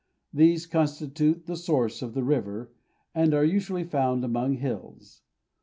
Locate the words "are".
3.35-3.45